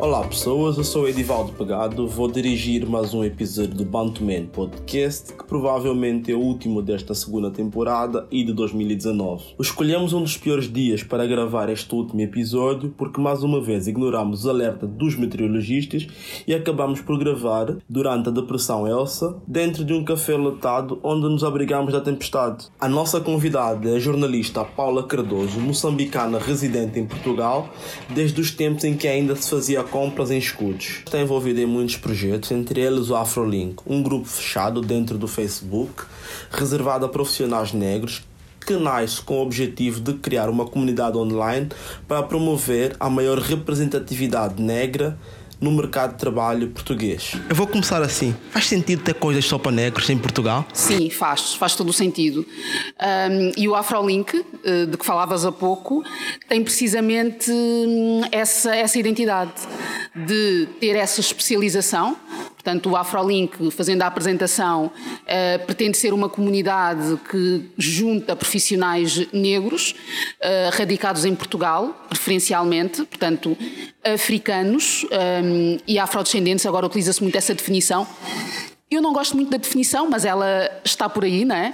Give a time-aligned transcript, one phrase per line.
[0.00, 5.44] Olá pessoas, eu sou Edivaldo Pegado, vou dirigir mais um episódio do Bantuman Podcast, que
[5.44, 9.56] provavelmente é o último desta segunda temporada e de 2019.
[9.60, 14.46] Escolhemos um dos piores dias para gravar este último episódio porque mais uma vez ignoramos
[14.46, 16.06] o alerta dos meteorologistas
[16.46, 21.44] e acabamos por gravar durante a depressão Elsa dentro de um café lotado onde nos
[21.44, 22.68] abrigamos da tempestade.
[22.80, 27.68] A nossa convidada é a jornalista Paula Cardoso, moçambicana residente em Portugal
[28.08, 31.02] desde os tempos em que ainda se fazia compras em escudos.
[31.04, 36.04] Está envolvida em muitos projetos, entre eles o AfroLink, um grupo fechado dentro do Facebook,
[36.50, 38.22] reservado a profissionais negros
[38.64, 41.68] que nasce com o objetivo de criar uma comunidade online
[42.06, 45.18] para promover a maior representatividade negra
[45.60, 47.32] no mercado de trabalho português.
[47.48, 48.34] Eu vou começar assim.
[48.50, 50.66] Faz sentido ter coisas só para negros em Portugal?
[50.72, 51.54] Sim, faz.
[51.54, 52.46] Faz todo o sentido.
[53.00, 56.02] Um, e o AfroLink, eh, de que falavas há pouco,
[56.48, 59.52] tem precisamente hum, essa, essa identidade
[60.14, 62.16] de ter essa especialização.
[62.62, 69.94] Portanto, o AfroLink, fazendo a apresentação, uh, pretende ser uma comunidade que junta profissionais negros
[70.40, 73.56] uh, radicados em Portugal, preferencialmente, portanto,
[74.04, 75.06] africanos
[75.42, 76.66] um, e afrodescendentes.
[76.66, 78.06] Agora utiliza-se muito essa definição.
[78.90, 81.72] Eu não gosto muito da definição, mas ela está por aí, não é?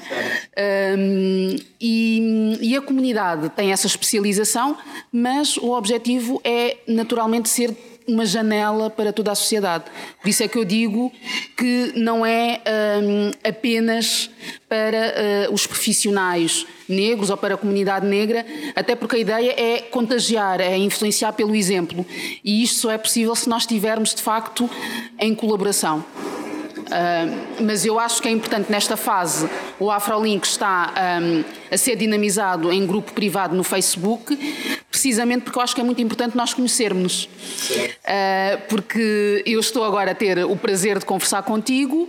[0.99, 4.77] Um, e, e, a comunidade tem essa especialização,
[5.11, 7.75] mas o objetivo é naturalmente ser
[8.07, 9.85] uma janela para toda a sociedade.
[10.21, 11.13] Por isso é que eu digo
[11.57, 12.61] que não é
[13.03, 14.31] um, apenas
[14.69, 19.81] para uh, os profissionais negros ou para a comunidade negra, até porque a ideia é
[19.81, 22.05] contagiar, é influenciar pelo exemplo.
[22.45, 24.69] E isto só é possível se nós estivermos, de facto,
[25.19, 26.05] em colaboração.
[26.87, 29.49] Uh, mas eu acho que é importante nesta fase
[29.79, 34.37] o AfroLink está um, a ser dinamizado em grupo privado no Facebook,
[34.91, 37.25] precisamente porque eu acho que é muito importante nós conhecermos.
[37.25, 42.09] Uh, porque eu estou agora a ter o prazer de conversar contigo,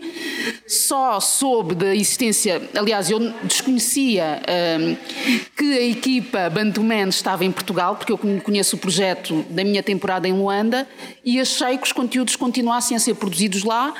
[0.67, 4.41] só soube da existência, aliás, eu desconhecia
[4.79, 4.95] um,
[5.57, 10.27] que a equipa Bantuman estava em Portugal, porque eu conheço o projeto da minha temporada
[10.27, 10.87] em Luanda
[11.25, 13.93] e achei que os conteúdos continuassem a ser produzidos lá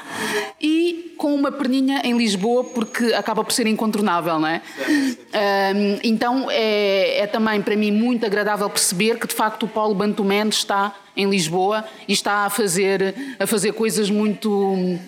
[0.68, 4.62] e com uma perninha em Lisboa, porque acaba por ser incontornável, não é?
[4.90, 9.96] Um, então é, é, também para mim muito agradável perceber que de facto o Paulo
[9.96, 15.00] Bantuman está em Lisboa e está a fazer, a fazer coisas muito,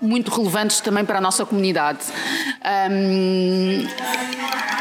[0.00, 2.00] muito relevantes também para a nossa comunidade.
[2.90, 4.79] Um,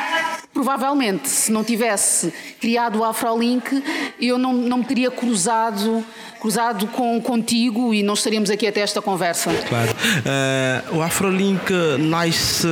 [0.59, 3.81] provavelmente, se não tivesse criado o AfroLink,
[4.20, 6.03] eu não, não me teria cruzado
[6.42, 9.52] cruzado com, contigo e não estaríamos aqui até esta conversa.
[9.68, 9.92] Claro.
[9.92, 12.68] Uh, o AfroLink nasce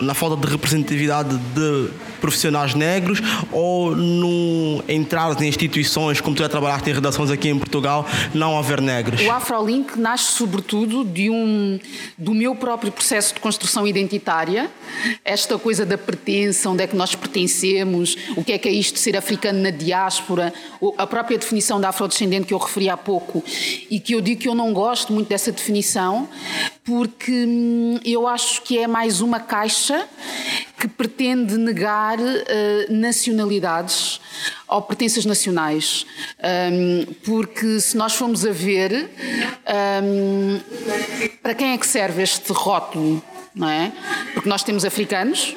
[0.00, 1.90] na falta de representatividade de
[2.26, 3.20] profissionais negros
[3.52, 8.04] ou no entrar em instituições, como tu já trabalhaste em redações aqui em Portugal,
[8.34, 9.20] não haver negros?
[9.22, 11.78] O AfroLink nasce sobretudo de um,
[12.18, 14.68] do meu próprio processo de construção identitária,
[15.24, 18.94] esta coisa da pertença, onde é que nós pertencemos, o que é que é isto
[18.94, 20.52] de ser africano na diáspora,
[20.98, 23.44] a própria definição da afrodescendente que eu referi há pouco
[23.88, 26.28] e que eu digo que eu não gosto muito dessa definição
[26.86, 30.08] porque hum, eu acho que é mais uma caixa
[30.78, 32.22] que pretende negar uh,
[32.88, 34.20] nacionalidades
[34.68, 36.06] ou pertenças nacionais.
[36.72, 39.10] Um, porque se nós formos a ver,
[40.02, 40.60] um,
[41.42, 43.22] para quem é que serve este rótulo?
[43.56, 43.90] Não é?
[44.34, 45.54] Porque nós temos africanos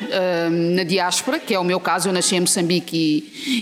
[0.49, 2.95] um, na diáspora, que é o meu caso, eu nasci em Moçambique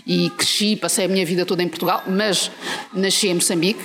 [0.06, 2.52] e, e cresci, passei a minha vida toda em Portugal, mas
[2.94, 3.82] nasci em Moçambique.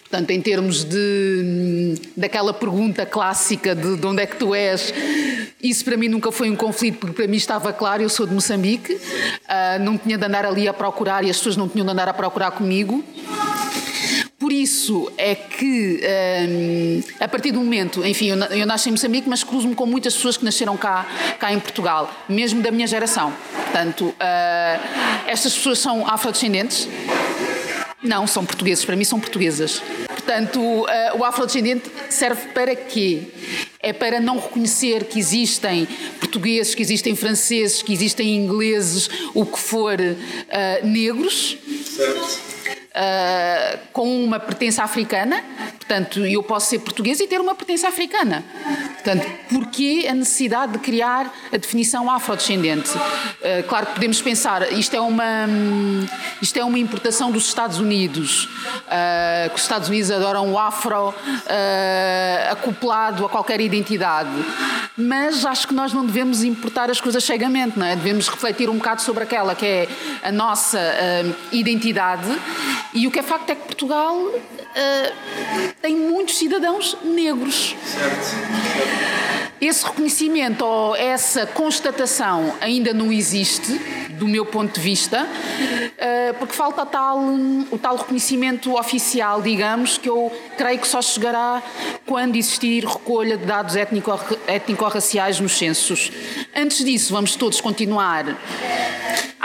[0.00, 4.92] Portanto, em termos de daquela pergunta clássica de, de onde é que tu és,
[5.62, 8.34] isso para mim nunca foi um conflito, porque para mim estava claro, eu sou de
[8.34, 11.92] Moçambique, uh, não tinha de andar ali a procurar e as pessoas não tinham de
[11.92, 13.04] andar a procurar comigo.
[14.46, 16.00] Por isso é que,
[16.48, 20.14] um, a partir do momento, enfim, eu, eu nasci em Moçambique, mas cruzo-me com muitas
[20.14, 21.04] pessoas que nasceram cá,
[21.36, 23.32] cá em Portugal, mesmo da minha geração.
[23.64, 26.88] Portanto, uh, estas pessoas são afrodescendentes,
[28.00, 29.82] não, são portugueses, para mim são portuguesas.
[30.06, 30.86] Portanto, uh,
[31.18, 33.22] o afrodescendente serve para quê?
[33.86, 35.86] É para não reconhecer que existem
[36.18, 41.56] portugueses, que existem franceses, que existem ingleses, o que for, uh, negros.
[41.84, 42.56] Certo
[42.96, 45.42] uh, com uma pertença africana,
[45.78, 48.42] portanto, eu posso ser português e ter uma pertença africana.
[48.94, 52.90] Portanto, porquê a necessidade de criar a definição afrodescendente?
[52.90, 55.46] Uh, claro que podemos pensar, isto é uma,
[56.40, 61.14] isto é uma importação dos Estados Unidos, uh, que os Estados Unidos adoram o afro
[62.50, 64.30] acoplado a qualquer identidade.
[64.96, 67.94] mas acho que nós não devemos importar as coisas cegamente, não é?
[67.94, 69.88] Devemos refletir um bocado sobre aquela que é
[70.22, 72.28] a nossa uh, identidade
[72.94, 77.74] e o que é facto é que Portugal uh, tem muitos cidadãos negros.
[77.84, 79.45] Certo.
[79.60, 83.72] Esse reconhecimento ou essa constatação ainda não existe,
[84.10, 85.26] do meu ponto de vista,
[85.96, 91.62] eh, porque falta tal, o tal reconhecimento oficial, digamos, que eu creio que só chegará
[92.04, 96.12] quando existir recolha de dados étnico-raciais nos censos.
[96.54, 98.26] Antes disso, vamos todos continuar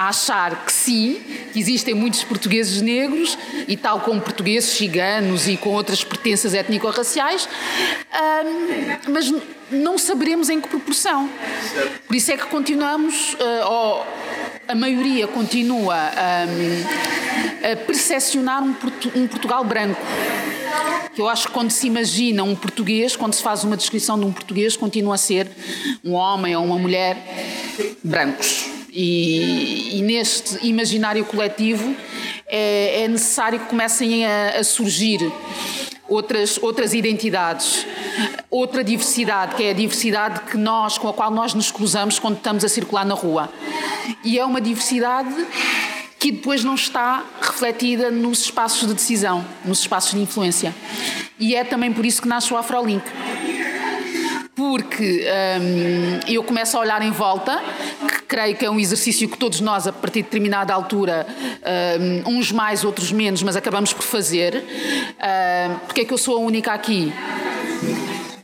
[0.01, 1.21] a achar que sim,
[1.53, 3.37] que existem muitos portugueses negros
[3.67, 7.47] e tal como portugueses ciganos e com outras pertenças étnico-raciais,
[9.07, 9.31] mas
[9.69, 11.29] não saberemos em que proporção.
[12.07, 14.07] Por isso é que continuamos, uh, ou
[14.67, 18.75] a maioria continua um, a percepcionar um,
[19.15, 20.01] um Portugal branco.
[21.15, 24.31] Eu acho que quando se imagina um português, quando se faz uma descrição de um
[24.31, 25.47] português, continua a ser
[26.03, 27.17] um homem ou uma mulher
[28.03, 28.80] brancos.
[28.93, 31.95] E, e neste imaginário coletivo
[32.45, 35.19] é, é necessário que comecem a, a surgir
[36.09, 37.87] outras, outras identidades,
[38.49, 42.35] outra diversidade, que é a diversidade que nós, com a qual nós nos cruzamos quando
[42.35, 43.49] estamos a circular na rua.
[44.25, 45.33] E é uma diversidade
[46.19, 50.75] que depois não está refletida nos espaços de decisão, nos espaços de influência.
[51.39, 53.03] E é também por isso que nasce o Afrolink
[54.61, 55.25] porque
[55.59, 57.59] hum, eu começo a olhar em volta,
[58.07, 61.25] que creio que é um exercício que todos nós, a partir de determinada altura,
[61.99, 64.57] hum, uns mais, outros menos, mas acabamos por fazer.
[64.57, 67.11] Hum, porque é que eu sou a única aqui?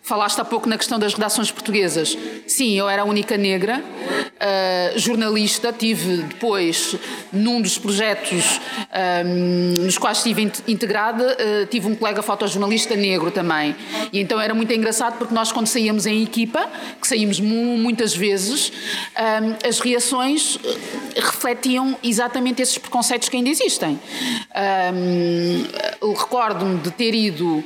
[0.02, 2.18] Falaste há pouco na questão das redações portuguesas.
[2.48, 3.84] Sim, eu era a única negra,
[4.38, 5.74] uh, jornalista.
[5.74, 6.96] Tive depois,
[7.32, 8.60] num dos projetos
[9.26, 13.76] um, nos quais estive integrada, uh, tive um colega fotojornalista negro também.
[14.12, 16.70] E então era muito engraçado porque nós, quando saíamos em equipa,
[17.00, 20.58] que saímos muitas vezes, um, as reações
[21.16, 24.00] refletiam exatamente esses preconceitos que ainda existem.
[24.94, 27.64] Um, Recordo-me de ter ido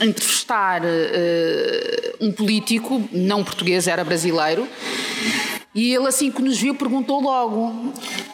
[0.00, 4.68] entrevistar uh, um político, não português, era brasileiro,
[5.74, 7.92] e ele, assim que nos viu, perguntou logo: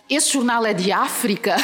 [0.08, 1.56] Esse jornal é de África?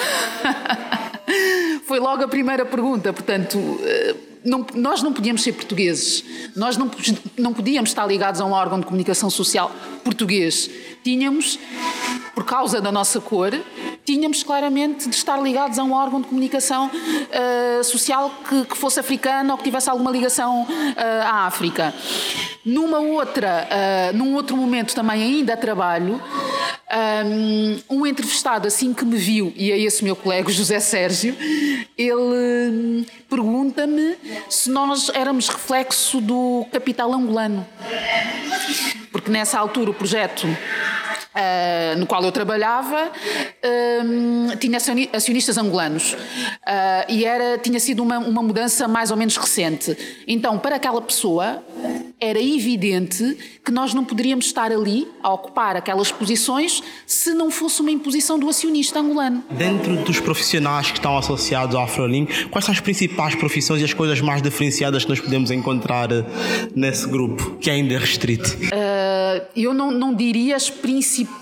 [1.86, 3.56] Foi logo a primeira pergunta, portanto.
[3.58, 6.24] Uh, não, nós não podíamos ser portugueses,
[6.56, 6.90] nós não,
[7.36, 9.70] não podíamos estar ligados a um órgão de comunicação social
[10.02, 10.70] português.
[11.04, 11.58] Tínhamos,
[12.34, 13.52] por causa da nossa cor,
[14.10, 18.98] tínhamos claramente de estar ligados a um órgão de comunicação uh, social que, que, fosse
[18.98, 20.66] africano ou que tivesse alguma ligação uh,
[21.22, 21.94] à África.
[22.64, 26.20] Numa outra, uh, num outro momento também ainda a trabalho,
[27.24, 31.36] um, um entrevistado assim que me viu, e é esse meu colega José Sérgio,
[31.96, 34.16] ele pergunta-me
[34.48, 37.64] se nós éramos reflexo do capital angolano.
[39.12, 40.48] Porque nessa altura o projeto
[41.40, 44.76] Uh, no qual eu trabalhava, uh, tinha
[45.12, 46.16] acionistas angolanos uh,
[47.08, 49.96] e era, tinha sido uma, uma mudança mais ou menos recente.
[50.26, 51.64] Então, para aquela pessoa,
[52.20, 57.80] era evidente que nós não poderíamos estar ali a ocupar aquelas posições se não fosse
[57.80, 59.42] uma imposição do acionista angolano.
[59.50, 63.94] Dentro dos profissionais que estão associados ao Afrolink, quais são as principais profissões e as
[63.94, 66.08] coisas mais diferenciadas que nós podemos encontrar
[66.74, 68.56] nesse grupo, que ainda é restrito?
[69.54, 71.39] eu não, não diria as principais,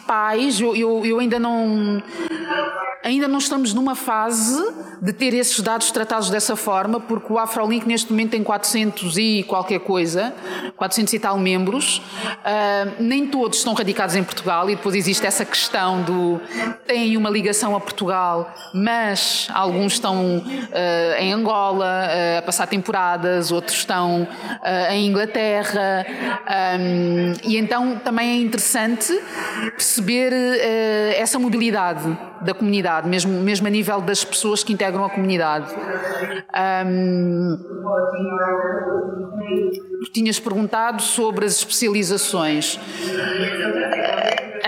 [0.60, 2.02] eu, eu, eu ainda não
[3.02, 4.62] ainda não estamos numa fase
[5.00, 9.44] de ter esses dados tratados dessa forma, porque o Afrolink neste momento tem 400 e
[9.44, 10.34] qualquer coisa,
[10.76, 15.44] 400 e tal membros, uh, nem todos estão radicados em Portugal e depois existe essa
[15.44, 16.40] questão do
[16.86, 23.52] têm uma ligação a Portugal, mas alguns estão uh, em Angola uh, a passar temporadas,
[23.52, 24.26] outros estão
[24.90, 26.04] em Inglaterra,
[26.80, 29.12] um, e então também é interessante
[29.70, 29.97] perceber
[31.16, 35.74] essa mobilidade da comunidade, mesmo, mesmo a nível das pessoas que integram a comunidade.
[36.86, 37.58] Um,
[40.12, 42.78] tinhas perguntado sobre as especializações.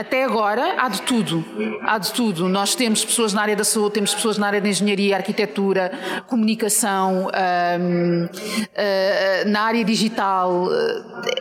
[0.00, 1.45] Até agora há de tudo,
[1.83, 2.49] há de tudo.
[2.49, 5.92] Nós temos pessoas na área da saúde, temos pessoas na área da engenharia, arquitetura,
[6.26, 10.69] comunicação, um, uh, na área digital.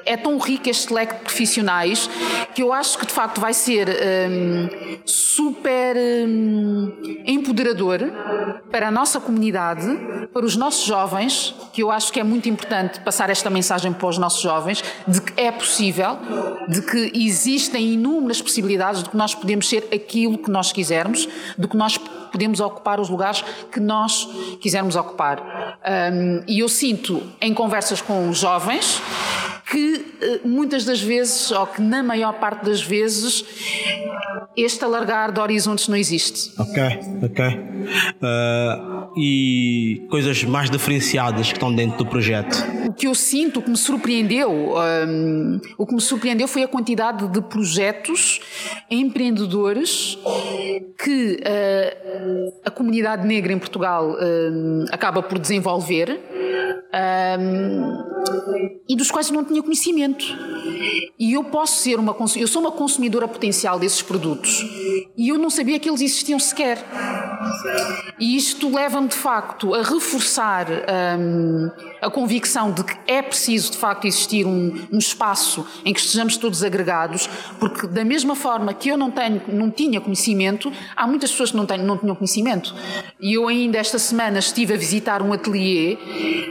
[0.05, 2.09] É tão rico este leque de profissionais
[2.53, 4.67] que eu acho que de facto vai ser um,
[5.05, 8.11] super um, empoderador
[8.69, 9.87] para a nossa comunidade,
[10.33, 14.07] para os nossos jovens, que eu acho que é muito importante passar esta mensagem para
[14.09, 16.17] os nossos jovens, de que é possível,
[16.67, 21.27] de que existem inúmeras possibilidades de que nós podemos ser aquilo que nós quisermos,
[21.57, 21.99] de que nós
[22.31, 24.27] podemos ocupar os lugares que nós
[24.61, 25.39] quisermos ocupar.
[26.13, 29.01] Um, e eu sinto em conversas com jovens
[29.69, 33.45] que eh, muitas das vezes, ou que na maior parte das vezes,
[34.57, 36.51] este alargar de horizontes não existe.
[36.59, 36.83] Ok,
[37.23, 37.45] ok.
[38.15, 42.55] Uh, e coisas mais diferenciadas que estão dentro do projeto?
[42.87, 46.67] O que eu sinto, o que me surpreendeu, um, o que me surpreendeu foi a
[46.67, 48.41] quantidade de projetos
[48.89, 50.17] empreendedores
[50.97, 52.18] que uh,
[52.65, 56.19] a comunidade negra em Portugal uh, acaba por desenvolver
[57.39, 58.03] um,
[58.87, 60.25] e dos quais eu não tinha conhecimento.
[61.17, 64.63] E eu posso ser uma eu sou uma consumidora potencial desses produtos
[65.17, 66.83] e eu não sabia que eles existiam sequer.
[68.19, 70.67] E isto leva-me de facto a reforçar
[71.19, 71.69] um,
[72.01, 76.37] a convicção de que é preciso de facto existir um, um, espaço em que estejamos
[76.37, 81.31] todos agregados, porque da mesma forma que eu não tenho, não tinha conhecimento, há muitas
[81.31, 82.73] pessoas que não, têm, não conhecimento.
[83.19, 85.97] E eu ainda esta semana estive a visitar um ateliê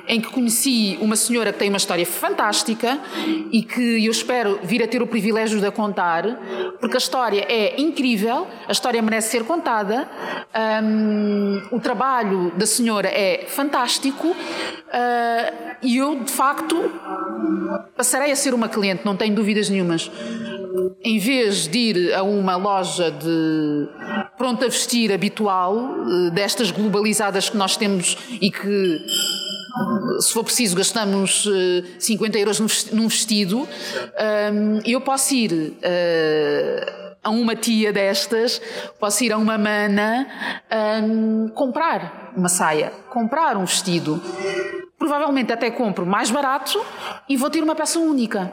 [0.06, 2.98] em que conheci uma senhora que tem uma história fantástica
[3.52, 6.24] e que eu espero vir a ter o privilégio de a contar,
[6.80, 10.08] porque a história é incrível, a história merece ser contada,
[10.82, 14.28] um, o trabalho da senhora é fantástico.
[14.28, 16.90] Uh, e eu, de facto,
[17.96, 20.10] passarei a ser uma cliente, não tenho dúvidas nenhumas.
[21.02, 23.88] Em vez de ir a uma loja de
[24.36, 29.06] pronto a vestir habitual, eh, destas globalizadas que nós temos e que
[30.20, 31.46] se for preciso, gastamos
[31.98, 32.60] 50 eh, euros
[32.92, 33.68] num vestido,
[34.16, 34.50] eh,
[34.84, 35.74] eu posso ir
[37.22, 38.60] a uma tia destas,
[38.98, 40.26] posso ir a uma mana
[41.54, 44.22] comprar uma saia, comprar um vestido
[44.98, 46.84] provavelmente até compro mais barato
[47.28, 48.50] e vou ter uma peça única.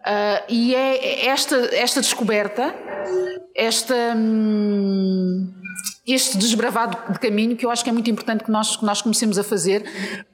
[0.00, 2.74] Uh, e é esta, esta descoberta,
[3.54, 5.50] esta, hum,
[6.06, 9.00] este desbravado de caminho que eu acho que é muito importante que nós, que nós
[9.00, 9.84] comecemos a fazer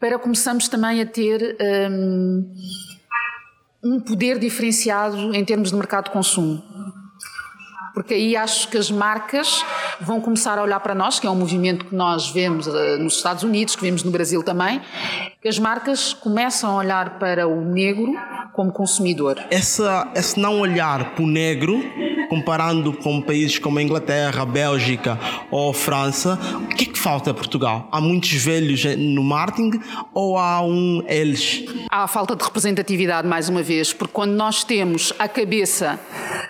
[0.01, 1.57] para começarmos também a ter
[1.91, 2.55] um,
[3.85, 6.78] um poder diferenciado em termos de mercado de consumo
[7.99, 9.65] porque aí acho que as marcas
[10.01, 13.17] vão começar a olhar para nós, que é um movimento que nós vemos eh, nos
[13.17, 14.81] Estados Unidos, que vemos no Brasil também,
[15.43, 18.15] que as marcas começam a olhar para o negro
[18.53, 19.43] como consumidor.
[19.51, 21.83] Essa, esse não olhar para o negro
[22.29, 25.19] comparando com países como a Inglaterra, a Bélgica
[25.51, 27.89] ou a França, o que é que falta a Portugal?
[27.91, 29.81] Há muitos velhos no marketing
[30.13, 31.65] ou há um eles?
[31.91, 35.99] Há a falta de representatividade, mais uma vez, porque quando nós temos a cabeça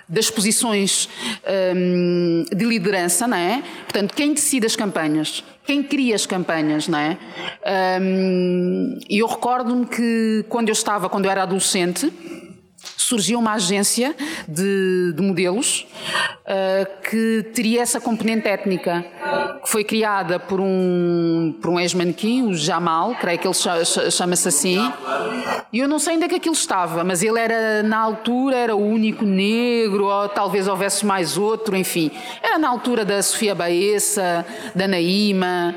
[0.07, 1.07] das posições
[1.75, 3.63] hum, de liderança, não é?
[3.83, 7.17] Portanto, quem decide as campanhas, quem cria as campanhas, não é?
[8.01, 12.11] Hum, e eu recordo-me que quando eu estava, quando eu era adolescente,
[12.99, 14.13] surgiu uma agência
[14.47, 15.87] de, de modelos
[16.45, 19.05] uh, que teria essa componente étnica,
[19.63, 23.55] que foi criada por um, por um ex-manequim, o Jamal, creio que ele
[24.11, 24.91] chama-se assim,
[25.71, 28.75] e eu não sei onde é que aquilo estava, mas ele era, na altura, era
[28.75, 32.11] o único negro, ou talvez houvesse mais outro, enfim.
[32.43, 35.75] Era na altura da Sofia Baessa, da Naíma,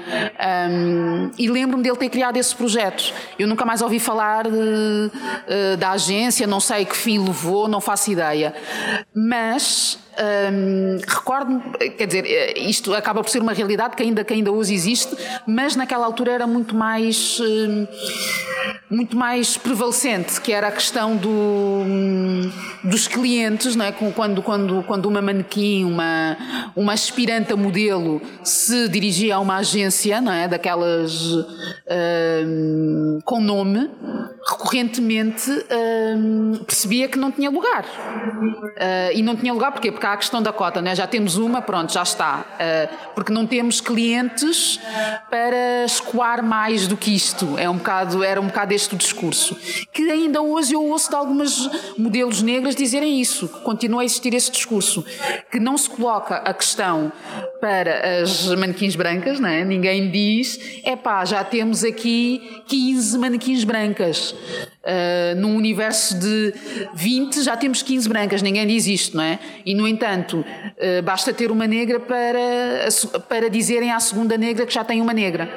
[0.71, 3.13] um, e lembro-me dele ter criado esse projeto.
[3.39, 7.81] Eu nunca mais ouvi falar de, uh, da agência, não sei que fim levou, não
[7.81, 8.55] faço ideia.
[9.15, 14.53] Mas Hum, Recordo-me, quer dizer, isto acaba por ser uma realidade que ainda, que ainda
[14.53, 15.17] hoje existe,
[15.47, 17.87] mas naquela altura era muito mais, hum,
[18.91, 22.51] muito mais prevalecente, que era a questão do, hum,
[22.85, 23.93] dos clientes, não é?
[23.93, 26.37] quando, quando, quando uma manequim, uma,
[26.77, 30.47] uma aspirante a modelo se dirigia a uma agência, não é?
[30.47, 31.13] daquelas
[33.25, 33.91] com nome,
[34.49, 35.51] recorrentemente
[36.67, 37.85] percebia que não tinha lugar.
[37.85, 39.91] Uh, e não tinha lugar porquê?
[39.93, 40.95] Porque há a questão da cota, né?
[40.95, 42.45] já temos uma, pronto, já está.
[42.55, 44.79] Uh, porque não temos clientes
[45.31, 47.59] para escoar mais do que isto.
[47.59, 49.57] É um bocado, era um bocado este o discurso.
[49.93, 54.35] Que ainda hoje eu ouço de algumas modelos negras dizerem isso, que continua a existir
[54.35, 55.05] esse discurso.
[55.51, 57.13] Que não se coloca a questão
[57.61, 59.65] para as manequins brancas, não é?
[59.65, 64.35] ninguém diz, é pá, já temos aqui 15 manequins brancas.
[64.83, 66.53] Uh, num universo de
[66.95, 69.39] 20 já temos 15 brancas, ninguém diz isto, não é?
[69.65, 72.89] E no entanto, uh, basta ter uma negra para,
[73.29, 75.49] para dizerem à segunda negra que já tem uma negra.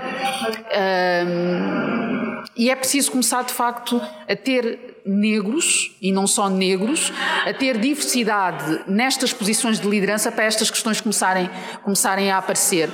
[0.70, 7.12] Uh, e é preciso começar de facto a ter negros, e não só negros,
[7.48, 11.50] a ter diversidade nestas posições de liderança para estas questões começarem,
[11.84, 12.90] começarem a aparecer.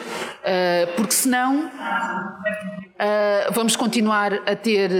[0.95, 1.69] porque senão
[3.51, 4.91] vamos continuar a ter,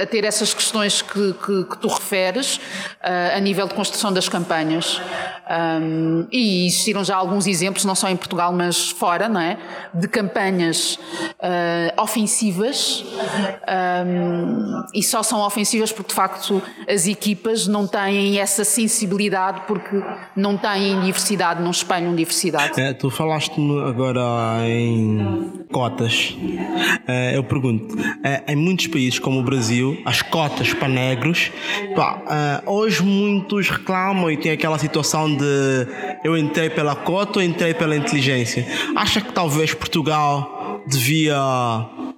[0.00, 4.28] a ter essas questões que, que, que tu referes uh, a nível de construção das
[4.28, 5.00] campanhas.
[5.48, 9.56] Um, e existiram já alguns exemplos, não só em Portugal, mas fora, não é?
[9.94, 13.04] De campanhas uh, ofensivas
[14.04, 20.02] um, e só são ofensivas porque de facto as equipas não têm essa sensibilidade porque
[20.34, 22.80] não têm diversidade, não espelham diversidade.
[22.80, 26.36] É, tu falaste-me agora em cotas.
[27.06, 31.50] É, eu pergunto, é, em muitos países como o Brasil, as cotas para negros,
[31.94, 35.86] pá, é, hoje muitos reclamam e tem aquela situação de
[36.24, 38.66] eu entrei pela cota ou entrei pela inteligência.
[38.94, 41.36] Acha que talvez Portugal devia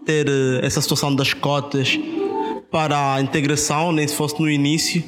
[0.04, 1.98] ter eh, essa situação das cotas
[2.70, 5.04] para a integração, nem se fosse no início?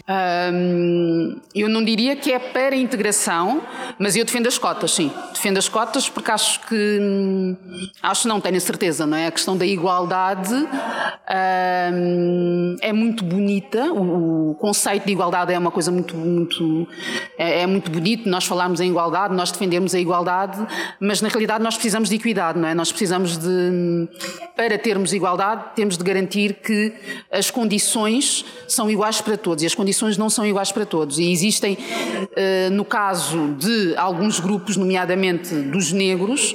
[0.53, 3.63] Um, eu não diria que é para a integração,
[3.99, 5.13] mas eu defendo as cotas, sim.
[5.35, 6.99] Defendo as cotas porque acho que.
[7.01, 7.57] Hum,
[8.03, 9.27] acho não, tenho certeza, não é?
[9.27, 13.93] A questão da igualdade um, é muito bonita.
[13.93, 16.17] O, o, conceito de igualdade é uma coisa muito.
[16.17, 16.89] muito
[17.37, 18.29] é, é muito bonito.
[18.29, 20.67] Nós falamos em igualdade, nós defendemos a igualdade,
[20.99, 22.75] mas na realidade nós precisamos de equidade, não é?
[22.75, 23.49] Nós precisamos de.
[23.49, 24.09] Hum,
[24.57, 26.93] para termos igualdade, temos de garantir que
[27.31, 31.19] as condições são iguais para todos e as condições não são iguais para todos.
[31.19, 36.55] E existem, uh, no caso de alguns grupos, nomeadamente dos negros,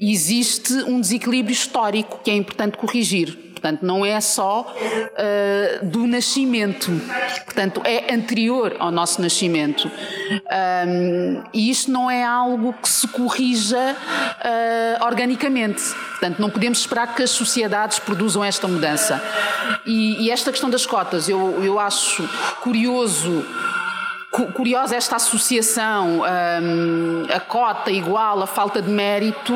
[0.00, 3.51] existe um desequilíbrio histórico que é importante corrigir.
[3.62, 6.90] Portanto, não é só uh, do nascimento,
[7.44, 9.88] portanto, é anterior ao nosso nascimento.
[9.88, 15.80] Um, e isto não é algo que se corrija uh, organicamente.
[15.84, 19.22] Portanto, não podemos esperar que as sociedades produzam esta mudança.
[19.86, 22.28] E, e esta questão das cotas, eu, eu acho
[22.62, 23.46] curioso
[24.32, 29.52] curiosa esta associação, um, a cota igual a falta de mérito,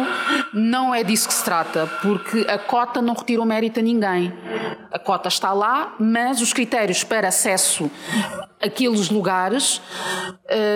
[0.53, 4.33] não é disso que se trata, porque a cota não retira o mérito a ninguém.
[4.93, 7.91] A cota está lá, mas os critérios para acesso
[8.63, 9.81] àqueles lugares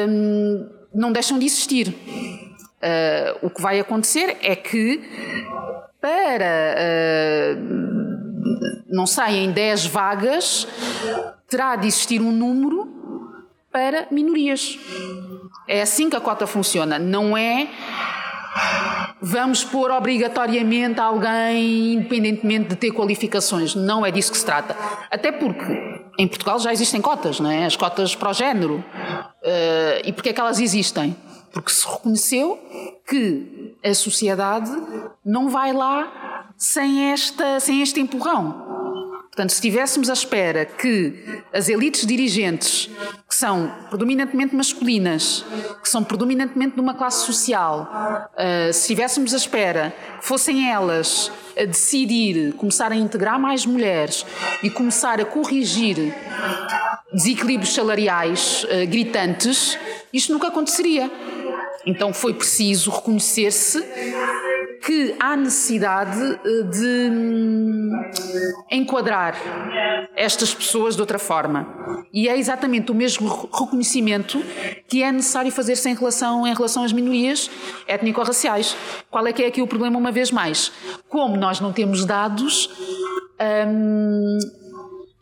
[0.09, 1.89] um, não deixam de existir.
[1.89, 5.03] Uh, o que vai acontecer é que
[6.01, 6.77] para.
[7.57, 7.91] Uh,
[8.89, 10.67] não saem 10 vagas,
[11.47, 13.00] terá de existir um número
[13.73, 14.79] para minorias.
[15.69, 16.99] É assim que a cota funciona.
[16.99, 17.69] Não é
[19.21, 23.75] vamos pôr obrigatoriamente alguém, independentemente de ter qualificações.
[23.75, 24.77] Não é disso que se trata.
[25.11, 27.65] Até porque em Portugal já existem cotas, não é?
[27.65, 28.85] As cotas para o género.
[29.43, 31.17] Uh, e porquê é que elas existem?
[31.53, 32.59] Porque se reconheceu
[33.09, 34.71] que a sociedade
[35.25, 38.70] não vai lá sem, esta, sem este empurrão.
[39.31, 42.91] Portanto, se estivéssemos à espera que as elites dirigentes,
[43.29, 45.45] que são predominantemente masculinas,
[45.81, 47.89] que são predominantemente de uma classe social,
[48.35, 54.27] uh, se estivéssemos à espera que fossem elas a decidir, começar a integrar mais mulheres
[54.65, 56.13] e começar a corrigir
[57.13, 59.79] desequilíbrios salariais uh, gritantes,
[60.13, 61.09] isto nunca aconteceria.
[61.87, 63.79] Então foi preciso reconhecer-se
[64.83, 67.91] que há necessidade eh, de hum,
[68.71, 69.37] enquadrar
[70.17, 71.67] estas pessoas de outra forma.
[72.13, 74.43] E é exatamente o mesmo reconhecimento
[74.89, 77.51] que é necessário fazer-se em relação, em relação às minorias
[77.87, 78.77] étnico-raciais.
[79.11, 80.73] Qual é que é aqui o problema, uma vez mais?
[81.09, 82.71] Como nós não temos dados,
[83.69, 84.39] hum,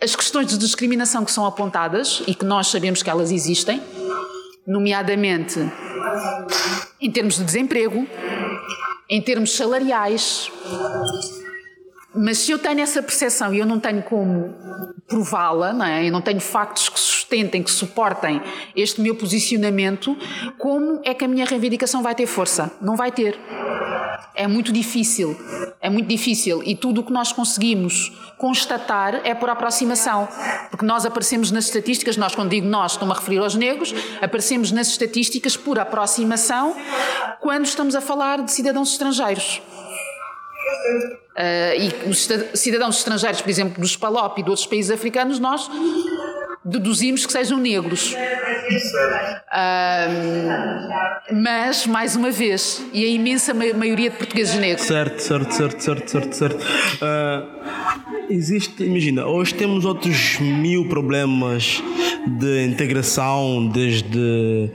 [0.01, 3.83] as questões de discriminação que são apontadas e que nós sabemos que elas existem,
[4.65, 5.59] nomeadamente
[7.01, 8.07] em termos de desemprego,
[9.09, 10.51] em termos salariais.
[12.21, 14.53] Mas se eu tenho essa percepção e eu não tenho como
[15.07, 16.07] prová-la, não é?
[16.07, 18.43] eu não tenho factos que sustentem, que suportem
[18.75, 20.17] este meu posicionamento,
[20.59, 22.73] como é que a minha reivindicação vai ter força?
[22.81, 23.39] Não vai ter.
[24.35, 25.37] É muito difícil.
[25.81, 26.61] É muito difícil.
[26.65, 30.29] E tudo o que nós conseguimos constatar é por aproximação.
[30.71, 34.73] Porque nós aparecemos nas estatísticas, nós, quando digo nós, estou-me a referir aos negros, aparecemos
[34.73, 36.75] nas estatísticas por aproximação
[37.41, 39.63] quando estamos a falar de cidadãos estrangeiros.
[41.39, 45.71] Uh, e os cidadãos estrangeiros, por exemplo, dos PALOP e de outros países africanos, nós
[46.65, 48.13] deduzimos que sejam negros.
[51.33, 54.85] mas, mais uma vez, e a imensa maioria de portugueses negros.
[54.85, 56.67] Certo, certo, certo, certo, certo, certo.
[56.97, 61.81] Uh, existe, imagina, hoje temos outros mil problemas
[62.27, 64.71] de integração, desde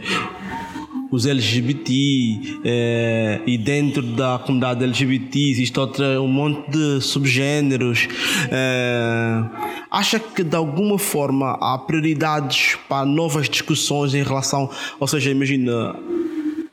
[1.13, 8.07] os LGBT eh, e dentro da comunidade LGBT existe outra, um monte de subgêneros.
[8.49, 9.43] Eh,
[9.91, 14.67] acha que de alguma forma há prioridades para novas discussões em relação,
[14.99, 15.95] ou seja, imagina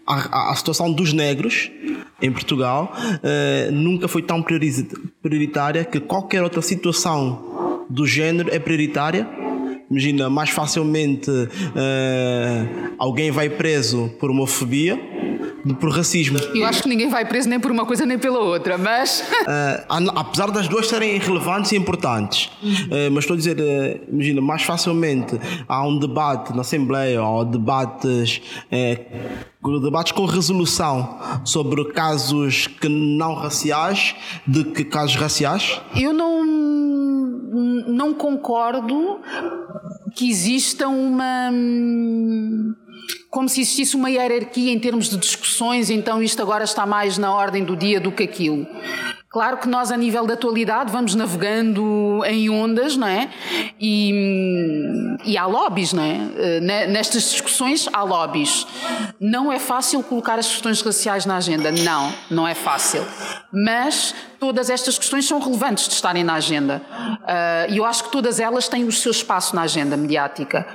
[0.07, 1.71] a, a situação dos negros
[2.23, 9.29] em Portugal eh, nunca foi tão prioritária que qualquer outra situação do género é prioritária
[9.91, 14.99] imagina, mais facilmente uh, alguém vai preso por homofobia
[15.79, 16.39] por racismo.
[16.55, 19.23] Eu acho que ninguém vai preso nem por uma coisa nem pela outra, mas.
[19.51, 24.41] Uh, apesar das duas serem relevantes e importantes, uh, mas estou a dizer, uh, imagina,
[24.41, 28.41] mais facilmente há um debate na Assembleia ou debates.
[29.83, 34.15] Debates com resolução sobre casos que não raciais
[34.47, 35.81] de que casos raciais?
[35.95, 36.45] Eu não,
[37.87, 39.21] não concordo
[40.15, 41.51] que exista uma
[43.31, 47.33] como se existisse uma hierarquia em termos de discussões, então isto agora está mais na
[47.33, 48.67] ordem do dia do que aquilo.
[49.31, 53.31] Claro que nós, a nível da atualidade, vamos navegando em ondas, não é?
[53.81, 54.13] E,
[55.25, 56.19] e há lobbies, não é?
[56.37, 58.67] Eh, nestas discussões há lobbies.
[59.21, 61.71] Não é fácil colocar as questões raciais na agenda.
[61.71, 63.07] Não, não é fácil.
[63.53, 66.83] Mas todas estas questões são relevantes de estarem na agenda.
[67.25, 70.67] Eh, e eu acho que todas elas têm o seu espaço na agenda mediática.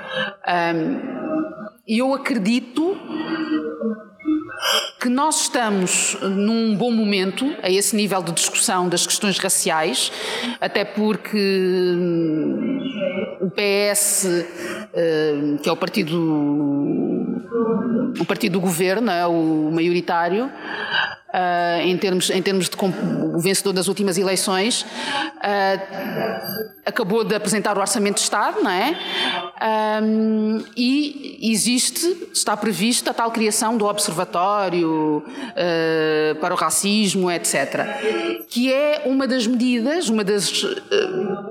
[1.85, 2.97] E eu acredito
[4.99, 10.12] que nós estamos num bom momento a esse nível de discussão das questões raciais,
[10.60, 12.79] até porque hum,
[13.41, 16.15] o PS, hum, que é o partido
[18.19, 23.73] o partido do governo, é o maioritário, uh, em, termos, em termos de o vencedor
[23.73, 28.97] das últimas eleições, uh, acabou de apresentar o Orçamento de Estado, não é?
[30.01, 38.45] Um, e existe, está prevista a tal criação do Observatório uh, para o Racismo, etc.
[38.50, 40.65] Que é uma das medidas, uma das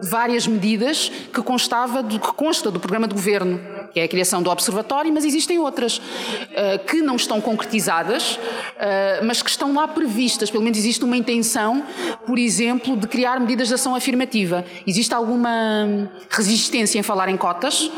[0.03, 4.43] várias medidas que constava, do, que consta do programa de governo que é a criação
[4.43, 9.87] do Observatório, mas existem outras uh, que não estão concretizadas, uh, mas que estão lá
[9.87, 10.51] previstas.
[10.51, 11.85] Pelo menos existe uma intenção,
[12.27, 14.65] por exemplo, de criar medidas de ação afirmativa.
[14.85, 17.93] Existe alguma resistência em falar em cotas, uh,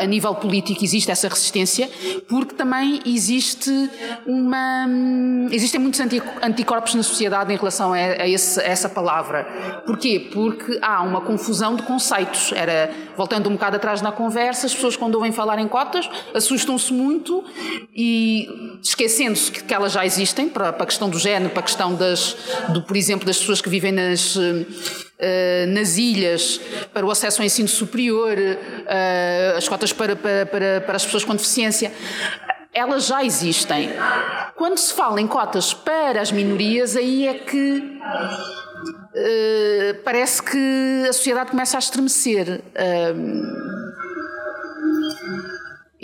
[0.00, 1.90] a nível político existe essa resistência,
[2.28, 3.90] porque também existe
[4.24, 4.86] uma.
[5.50, 9.82] Existem muitos anticorpos na sociedade em relação a, a, esse, a essa palavra.
[9.84, 10.30] Porquê?
[10.32, 12.52] Porque há uma confusão de conceitos.
[12.52, 16.92] Era, voltando um bocado atrás na conversa, as pessoas quando ouvem falar em cotas assustam-se
[16.92, 17.42] muito
[17.94, 21.62] e esquecendo-se que, que, elas já existem para, para a questão do género, para a
[21.62, 22.36] questão das,
[22.68, 24.36] do, por exemplo, das pessoas que vivem nas
[25.16, 26.60] Uh, nas ilhas
[26.92, 31.24] para o acesso ao ensino superior, uh, as cotas para, para, para, para, as pessoas
[31.24, 31.92] com deficiência,
[32.72, 33.90] elas já existem.
[34.56, 38.00] Quando se fala em cotas para as minorias, aí é que
[39.14, 42.60] uh, parece que a sociedade começa a estremecer.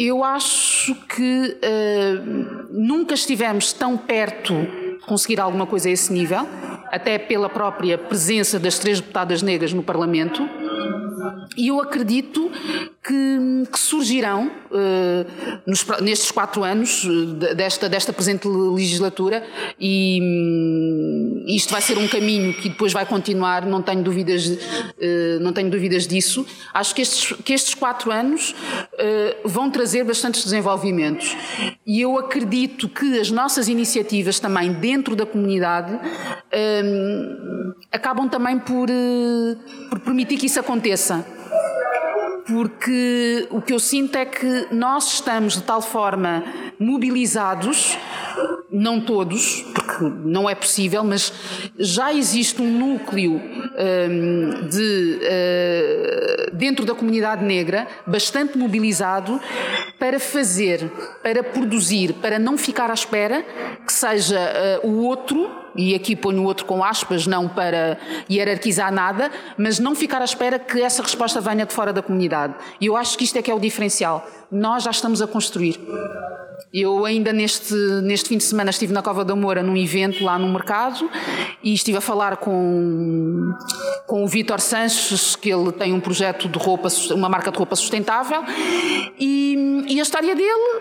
[0.03, 6.49] Eu acho que uh, nunca estivemos tão perto de conseguir alguma coisa a esse nível,
[6.87, 10.49] até pela própria presença das três deputadas negras no Parlamento.
[11.57, 12.51] E eu acredito
[13.03, 19.43] que, que surgirão uh, nos, nestes quatro anos uh, desta, desta presente legislatura
[19.81, 25.41] e um, isto vai ser um caminho que depois vai continuar, não tenho dúvidas, uh,
[25.41, 26.47] não tenho dúvidas disso.
[26.75, 28.55] Acho que estes, que estes quatro anos
[29.45, 31.37] vão trazer bastantes desenvolvimentos
[31.87, 35.99] e eu acredito que as nossas iniciativas também dentro da comunidade
[37.91, 38.89] acabam também por,
[39.89, 41.20] por permitir que isso aconteça
[42.51, 46.43] porque o que eu sinto é que nós estamos de tal forma
[46.81, 47.97] mobilizados,
[48.69, 51.33] não todos, porque não é possível, mas
[51.79, 59.41] já existe um núcleo um, de, uh, dentro da comunidade negra bastante mobilizado
[59.97, 60.91] para fazer,
[61.23, 63.45] para produzir, para não ficar à espera
[63.87, 67.99] que seja uh, o outro e aqui ponho o outro com aspas, não para
[68.31, 72.55] hierarquizar nada, mas não ficar à espera que essa resposta venha de fora da comunidade.
[72.81, 74.27] E eu acho que isto é que é o diferencial.
[74.51, 75.79] Nós já estamos a construir.
[76.73, 80.39] Eu ainda neste, neste fim de semana estive na Cova da Moura num evento lá
[80.39, 81.11] no mercado
[81.65, 83.53] e estive a falar com,
[84.07, 87.75] com o Vítor Sanches, que ele tem um projeto de roupa, uma marca de roupa
[87.75, 88.45] sustentável,
[89.19, 90.81] e, e a história dele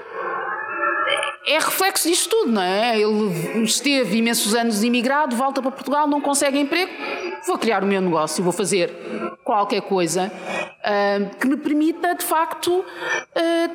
[1.50, 3.00] é reflexo disto tudo, não é?
[3.00, 6.92] Ele esteve imensos anos imigrado, volta para Portugal, não consegue emprego,
[7.48, 8.92] vou criar o meu negócio, vou fazer
[9.44, 12.86] qualquer coisa uh, que me permita, de facto, uh,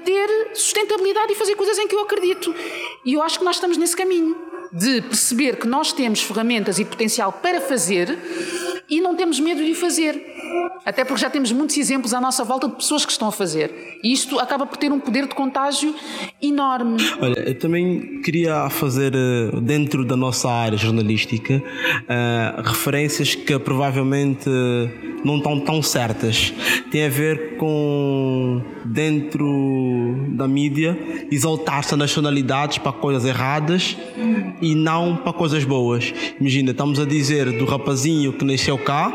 [0.04, 2.54] ter sustentabilidade e fazer coisas em que eu acredito.
[3.04, 4.37] E eu acho que nós estamos nesse caminho
[4.72, 8.16] de perceber que nós temos ferramentas e potencial para fazer
[8.88, 10.20] e não temos medo de fazer.
[10.84, 13.98] Até porque já temos muitos exemplos à nossa volta de pessoas que estão a fazer.
[14.02, 15.94] E isto acaba por ter um poder de contágio
[16.42, 16.98] enorme.
[17.20, 24.48] Olha, eu também queria fazer, eh, dentro da nossa área jornalística, uh, referências que provavelmente
[25.24, 26.52] não estão tão certas.
[26.90, 29.46] Tem a ver com, dentro
[30.28, 30.96] da mídia,
[31.30, 33.96] exaltar-se nacionalidades para coisas erradas
[34.60, 36.12] e não para coisas boas.
[36.38, 39.12] Imagina, estamos a dizer do rapazinho que nasceu cá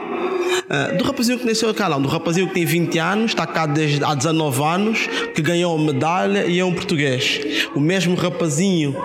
[0.70, 3.66] Uh, do rapazinho que nasceu cá, não, do rapazinho que tem 20 anos, está cá
[3.66, 7.42] desde há 19 anos, que ganhou medalha e é um português.
[7.74, 8.96] O mesmo rapazinho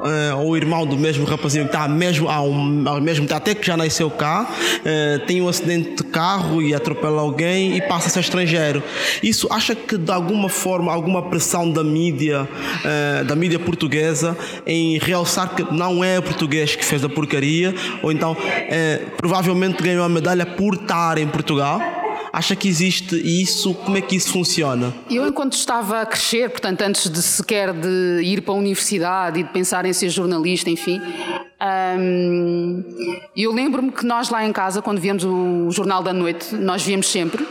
[0.00, 3.76] uh, ou irmão do mesmo rapazinho que está mesmo ao, ao mesmo até que já
[3.76, 8.20] nasceu cá, uh, tem um acidente de carro e atropela alguém e passa a ser
[8.20, 8.82] estrangeiro.
[9.22, 14.36] Isso acha que de alguma forma, alguma pressão da mídia, uh, da mídia portuguesa
[14.66, 18.36] em realçar que não é o português que fez a porcaria, ou então
[19.16, 21.99] provavelmente ganhou a medalha por estar em Portugal?
[22.32, 23.74] Acha que existe isso?
[23.74, 24.94] Como é que isso funciona?
[25.10, 29.42] Eu, enquanto estava a crescer, portanto, antes de sequer de ir para a universidade e
[29.42, 31.00] de pensar em ser jornalista, enfim,
[31.98, 32.84] hum,
[33.36, 37.08] eu lembro-me que nós lá em casa, quando víamos o Jornal da Noite, nós víamos
[37.08, 37.44] sempre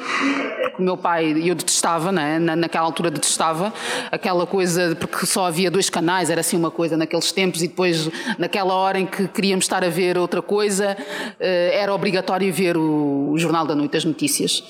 [0.80, 2.40] meu pai, eu detestava, né?
[2.40, 3.74] Na, naquela altura detestava,
[4.12, 8.10] aquela coisa, porque só havia dois canais, era assim uma coisa naqueles tempos, e depois,
[8.38, 10.98] naquela hora em que queríamos estar a ver outra coisa,
[11.40, 14.64] eh, era obrigatório ver o, o Jornal da Noite, as notícias.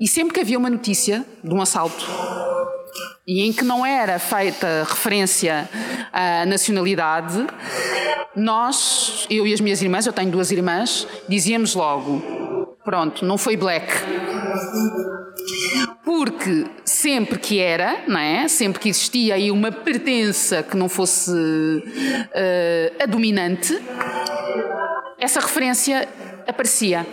[0.00, 2.04] E sempre que havia uma notícia de um assalto,
[3.26, 5.68] e em que não era feita referência
[6.12, 7.46] à nacionalidade,
[8.34, 13.56] nós, eu e as minhas irmãs, eu tenho duas irmãs, dizíamos logo: pronto, não foi
[13.56, 13.86] black.
[16.04, 18.48] Porque sempre que era, não é?
[18.48, 23.80] sempre que existia aí uma pertença que não fosse uh, a dominante,
[25.18, 26.08] essa referência
[26.46, 27.06] aparecia.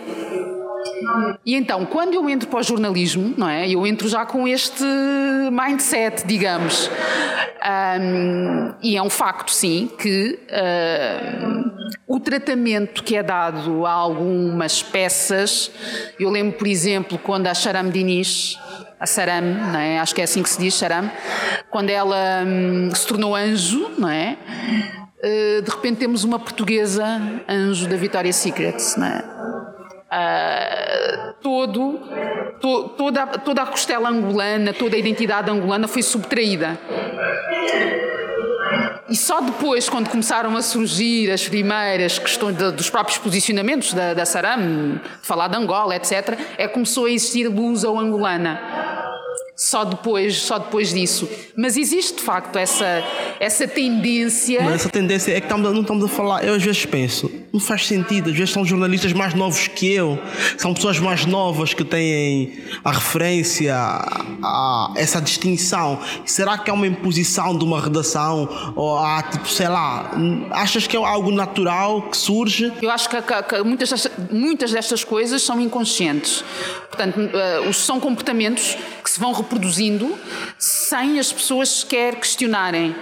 [1.44, 3.68] E então, quando eu entro para o jornalismo, não é?
[3.68, 4.84] Eu entro já com este
[5.50, 6.90] mindset, digamos.
[7.60, 10.38] Um, e é um facto, sim, que
[12.06, 15.70] o tratamento que é dado a algumas peças,
[16.18, 18.58] eu lembro, por exemplo, quando a Charam Diniz,
[18.98, 19.98] a Saram, não é?
[19.98, 21.10] acho que é assim que se diz, Charam,
[21.70, 24.36] quando ela um, se tornou anjo, não é?
[25.22, 29.39] Uh, de repente temos uma portuguesa anjo da Victoria's Secret, não é?
[30.12, 32.00] Uh, todo,
[32.60, 36.76] to, toda, toda a costela angolana, toda a identidade angolana foi subtraída.
[39.08, 44.14] E só depois, quando começaram a surgir as primeiras questões de, dos próprios posicionamentos da,
[44.14, 49.09] da Saram, falar de Angola, etc., é que começou a existir luz ao angolana
[49.60, 51.28] só depois, só depois disso.
[51.54, 53.04] Mas existe de facto essa,
[53.38, 54.62] essa tendência.
[54.62, 56.42] Mas essa tendência é que estamos, não estamos a falar.
[56.42, 58.30] Eu às vezes penso, não faz sentido.
[58.30, 60.18] Às vezes são jornalistas mais novos que eu,
[60.56, 66.00] são pessoas mais novas que têm a referência a, a essa distinção.
[66.24, 68.72] Será que é uma imposição de uma redação?
[68.74, 70.10] Ou há, tipo, sei lá,
[70.52, 72.72] achas que é algo natural que surge?
[72.80, 76.42] Eu acho que, que, que muitas, destas, muitas destas coisas são inconscientes.
[76.88, 80.16] Portanto, uh, são comportamentos que se vão reproduzindo
[80.56, 82.94] sem as pessoas sequer questionarem.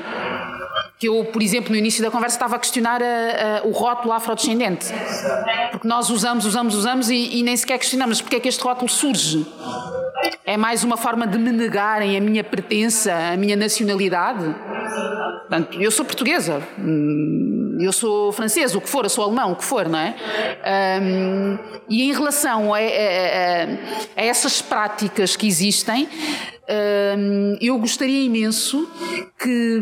[0.98, 4.12] Que eu, por exemplo, no início da conversa estava a questionar a, a, o rótulo
[4.12, 4.86] afrodescendente.
[5.70, 8.88] Porque nós usamos, usamos, usamos e, e nem sequer questionamos porque é que este rótulo
[8.88, 9.46] surge.
[10.44, 14.44] É mais uma forma de me negarem a minha pertença, a minha nacionalidade.
[15.40, 17.47] Portanto, eu sou portuguesa, hum,
[17.78, 20.14] eu sou francesa, o que for, eu sou alemão, o que for, não é?
[21.02, 26.08] Um, e em relação a, a, a, essas práticas que existem,
[27.16, 28.88] um, eu gostaria imenso
[29.38, 29.80] que,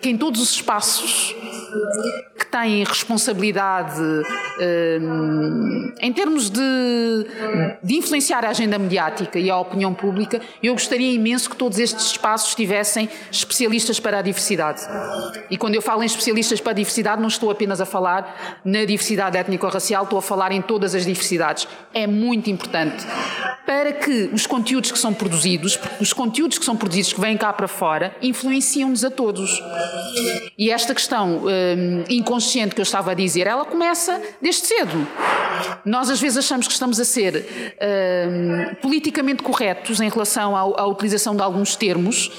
[0.00, 1.34] que em todos os espaços
[2.38, 4.00] que têm responsabilidade
[5.00, 7.26] um, em termos de,
[7.82, 12.06] de influenciar a agenda mediática e a opinião pública, eu gostaria imenso que todos estes
[12.06, 14.82] espaços tivessem especialistas para a diversidade.
[15.50, 18.84] E quando eu falo em especialistas para a diversidade, não estou apenas a falar na
[18.84, 21.66] diversidade étnico-racial, estou a falar em todas as diversidades.
[21.94, 23.04] É muito importante
[23.66, 27.52] para que os conteúdos que são produzidos, os conteúdos que são produzidos que vêm cá
[27.52, 29.62] para fora, influenciam-nos a todos.
[30.58, 35.06] E esta questão um, inconsciente que eu estava a dizer, ela começa desde cedo.
[35.84, 40.86] Nós às vezes achamos que estamos a ser um, politicamente corretos em relação à, à
[40.86, 42.30] utilização de alguns termos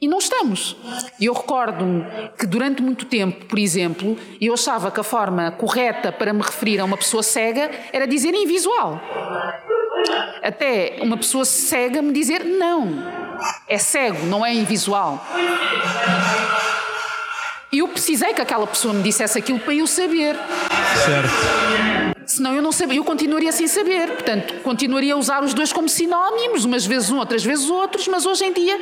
[0.00, 0.76] e não estamos.
[1.20, 2.04] Eu recordo-me
[2.38, 6.80] que durante muito tempo, por exemplo, eu achava que a forma correta para me referir
[6.80, 9.00] a uma pessoa cega era dizer invisual.
[10.42, 13.04] Até uma pessoa cega me dizer não,
[13.68, 15.24] é cego, não é invisual.
[17.72, 20.36] Eu precisei que aquela pessoa me dissesse aquilo para eu saber.
[21.06, 22.12] Certo.
[22.26, 24.08] Senão eu não sabia, eu continuaria sem saber.
[24.08, 28.26] Portanto, continuaria a usar os dois como sinónimos, umas vezes um, outras vezes outros, mas
[28.26, 28.78] hoje em dia,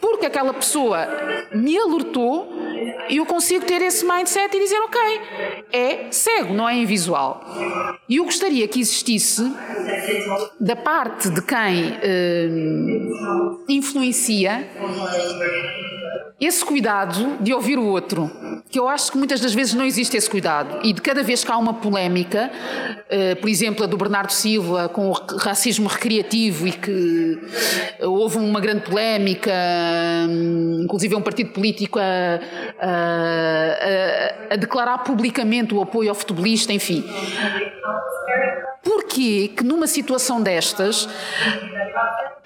[0.00, 1.08] porque aquela pessoa
[1.52, 2.52] me alertou,
[3.08, 5.00] eu consigo ter esse mindset e dizer, ok,
[5.72, 7.44] é cego, não é invisual.
[8.08, 9.42] E eu gostaria que existisse,
[10.60, 12.48] da parte de quem eh,
[13.68, 14.68] influencia,
[16.40, 18.30] esse cuidado de ouvir o outro,
[18.70, 20.80] que eu acho que muitas das vezes não existe esse cuidado.
[20.82, 24.88] E de cada vez que há uma polémica, uh, por exemplo, a do Bernardo Silva
[24.88, 27.38] com o racismo recreativo e que
[28.00, 29.52] houve uma grande polémica,
[30.28, 32.40] um, inclusive um partido político a,
[32.80, 37.04] a, a, declarar publicamente o apoio ao futebolista, enfim.
[38.82, 41.08] Porquê que numa situação destas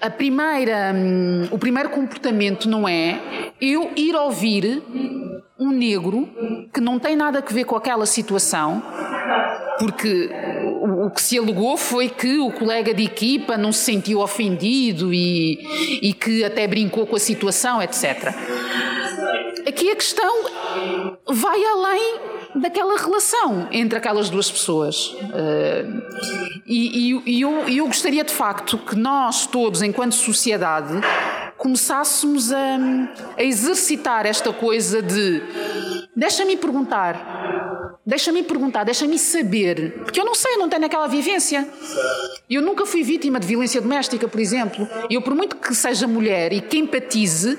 [0.01, 3.19] a primeira, hum, o primeiro comportamento não é
[3.59, 4.83] eu ir ouvir
[5.57, 6.29] um negro
[6.73, 8.83] que não tem nada a ver com aquela situação,
[9.79, 10.29] porque
[10.81, 15.59] o, que se alegou foi que o colega de equipa não se sentiu ofendido e,
[16.01, 18.33] e que até brincou com a situação, etc.
[19.67, 20.43] Aqui a questão
[21.25, 22.19] vai além
[22.55, 25.07] daquela relação entre aquelas duas pessoas.
[25.07, 26.01] Uh,
[26.65, 30.93] e, e, e eu, eu gostaria de facto que nós todos, enquanto sociedade,
[31.57, 32.77] começássemos a,
[33.37, 35.41] a exercitar esta coisa de
[36.15, 41.67] deixa-me perguntar, deixa-me perguntar, deixa-me saber, porque eu não sei, eu não tenho aquela vivência.
[42.47, 44.87] Eu nunca fui vítima de violência doméstica, por exemplo.
[45.09, 47.57] Eu, por muito que seja mulher e que empatize,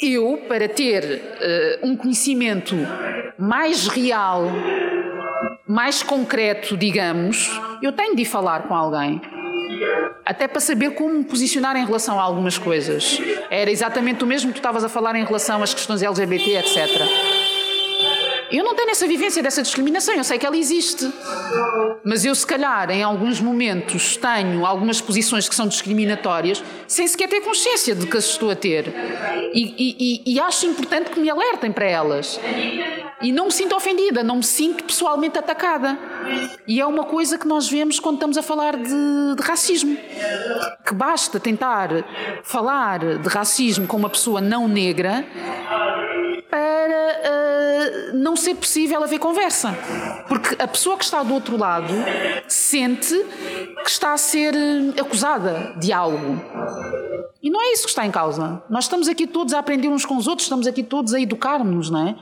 [0.00, 1.04] eu, para ter
[1.82, 2.74] uh, um conhecimento
[3.38, 4.44] mais real,
[5.66, 7.50] mais concreto, digamos,
[7.82, 9.20] eu tenho de ir falar com alguém.
[10.24, 13.18] Até para saber como me posicionar em relação a algumas coisas.
[13.50, 17.43] Era exatamente o mesmo que tu estavas a falar em relação às questões LGBT, etc.
[18.54, 21.12] Eu não tenho essa vivência dessa discriminação, eu sei que ela existe.
[22.04, 27.28] Mas eu, se calhar, em alguns momentos, tenho algumas posições que são discriminatórias sem sequer
[27.28, 28.94] ter consciência de que as estou a ter.
[29.52, 32.38] E, e, e acho importante que me alertem para elas.
[33.20, 35.98] E não me sinto ofendida, não me sinto pessoalmente atacada.
[36.64, 39.98] E é uma coisa que nós vemos quando estamos a falar de, de racismo.
[40.86, 41.88] Que basta tentar
[42.44, 45.26] falar de racismo com uma pessoa não negra
[46.54, 49.76] para uh, não ser possível haver conversa.
[50.28, 51.92] Porque a pessoa que está do outro lado
[52.46, 53.12] sente
[53.82, 56.40] que está a ser eh, acusada de algo.
[57.42, 58.62] E não é isso que está em causa.
[58.70, 61.90] Nós estamos aqui todos a aprender uns com os outros, estamos aqui todos a educar-nos,
[61.90, 62.16] não é?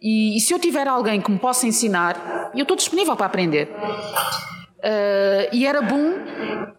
[0.00, 3.68] E, e, se eu tiver alguém que me possa ensinar, eu estou disponível para aprender.
[4.78, 6.14] Uh, e era bom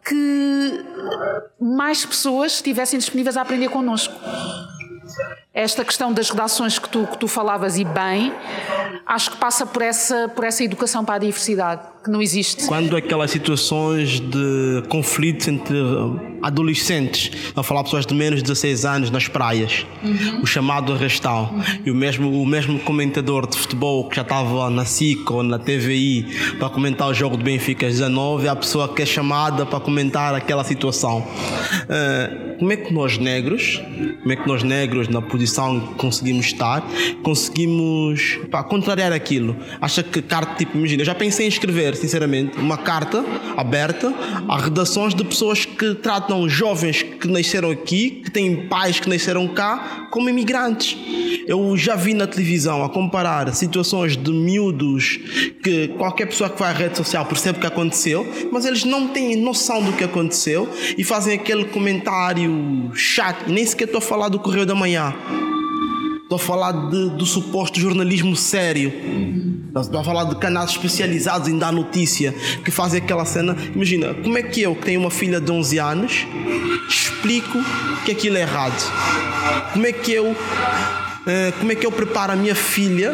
[0.08, 0.86] que
[1.60, 4.14] mais pessoas estivessem disponíveis a aprender connosco.
[5.54, 8.32] Esta questão das redações que tu, que tu falavas e bem,
[9.06, 12.66] acho que passa por essa, por essa educação para a diversidade, que não existe.
[12.68, 15.76] Quando aquelas situações de conflitos entre
[16.42, 20.42] adolescentes, a falar pessoas de menos de 16 anos nas praias, uhum.
[20.42, 21.64] o chamado arrastão, uhum.
[21.86, 25.60] e o mesmo, o mesmo comentador de futebol que já estava na SIC ou na
[25.60, 29.82] TVI para comentar o jogo do Benfica 19, é a pessoa que é chamada para
[29.82, 31.20] comentar aquela situação.
[31.20, 33.82] Uh, como é que nós negros,
[34.22, 35.41] como é que nós negros na posição
[35.88, 36.84] que conseguimos estar,
[37.24, 39.56] conseguimos pá, contrariar aquilo?
[39.80, 43.24] Acha que carta, tipo, imagina, eu já pensei em escrever, sinceramente, uma carta
[43.58, 44.14] aberta
[44.48, 49.48] a redações de pessoas que tratam jovens que nasceram aqui, que têm pais que nasceram
[49.48, 50.98] cá, como imigrantes.
[51.48, 55.20] Eu já vi na televisão a comparar situações de miúdos
[55.64, 59.08] que qualquer pessoa que vai à rede social percebe o que aconteceu, mas eles não
[59.08, 64.30] têm noção do que aconteceu e fazem aquele comentário chato, nem sequer estou a falar
[64.30, 65.14] do Correio da Manhã.
[66.32, 68.90] Estou a falar de, do suposto jornalismo sério.
[69.76, 73.54] Estou a falar de canais especializados em dar notícia que fazem aquela cena.
[73.76, 76.26] Imagina, como é que eu, que tenho uma filha de 11 anos,
[76.88, 77.60] explico
[78.06, 78.82] que aquilo é errado?
[79.74, 80.34] Como é que eu,
[81.28, 83.14] eh, como é que eu preparo a minha filha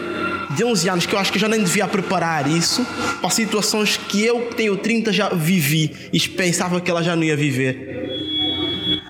[0.55, 2.85] de 11 anos, que eu acho que já nem devia preparar isso,
[3.19, 7.23] para situações que eu, que tenho 30, já vivi e pensava que ela já não
[7.23, 7.96] ia viver?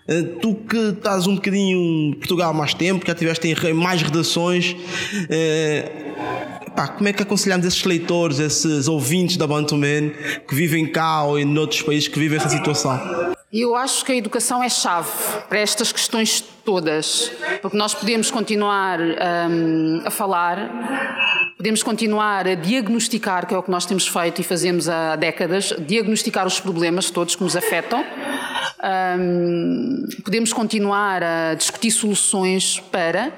[0.08, 4.76] Eh, tu que estás um bocadinho Portugal há mais tempo, já tiveste em mais redações,
[5.30, 5.91] eh,
[6.76, 10.12] pá, como é que aconselhamos esses leitores, esses ouvintes da Bantuman
[10.48, 13.36] que vivem cá ou em outros países que vivem essa situação?
[13.52, 15.10] Eu acho que a educação é chave
[15.50, 20.69] para estas questões todas, porque nós podemos continuar um, a falar,
[21.56, 25.74] podemos continuar a diagnosticar, que é o que nós temos feito e fazemos há décadas,
[25.80, 28.03] diagnosticar os problemas todos que nos afetam.
[29.18, 33.32] Um, podemos continuar a discutir soluções para,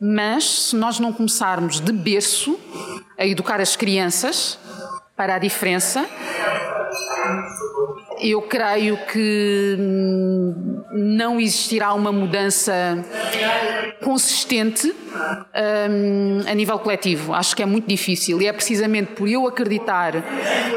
[0.00, 2.58] mas se nós não começarmos de berço
[3.16, 4.58] a educar as crianças
[5.16, 6.04] para a diferença.
[8.20, 13.04] Eu creio que hum, não existirá uma mudança
[14.02, 17.34] consistente um, a nível coletivo.
[17.34, 20.14] Acho que é muito difícil e é precisamente por eu acreditar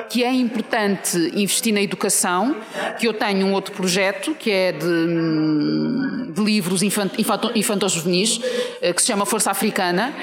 [0.09, 2.55] que é importante investir na educação
[2.99, 8.41] que eu tenho um outro projeto que é de, hum, de livros infantos juvenis
[8.81, 10.13] eh, que se chama Força Africana